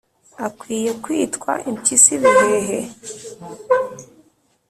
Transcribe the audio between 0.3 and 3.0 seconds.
akwiye kwitwa impyisi bihehe,